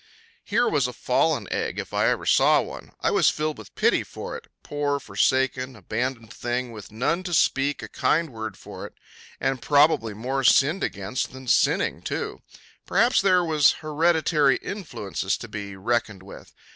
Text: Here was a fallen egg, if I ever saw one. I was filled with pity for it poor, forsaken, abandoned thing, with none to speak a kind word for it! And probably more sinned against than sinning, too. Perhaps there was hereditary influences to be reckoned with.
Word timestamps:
Here 0.43 0.67
was 0.67 0.87
a 0.87 0.93
fallen 0.93 1.47
egg, 1.53 1.77
if 1.77 1.93
I 1.93 2.07
ever 2.09 2.25
saw 2.25 2.59
one. 2.59 2.91
I 3.01 3.11
was 3.11 3.29
filled 3.29 3.59
with 3.59 3.75
pity 3.75 4.03
for 4.03 4.35
it 4.35 4.47
poor, 4.63 4.99
forsaken, 4.99 5.75
abandoned 5.75 6.33
thing, 6.33 6.71
with 6.71 6.91
none 6.91 7.21
to 7.21 7.35
speak 7.35 7.83
a 7.83 7.87
kind 7.87 8.33
word 8.33 8.57
for 8.57 8.87
it! 8.87 8.95
And 9.39 9.61
probably 9.61 10.15
more 10.15 10.43
sinned 10.43 10.83
against 10.83 11.33
than 11.33 11.47
sinning, 11.47 12.01
too. 12.01 12.41
Perhaps 12.87 13.21
there 13.21 13.45
was 13.45 13.73
hereditary 13.73 14.55
influences 14.57 15.37
to 15.37 15.47
be 15.47 15.75
reckoned 15.75 16.23
with. 16.23 16.51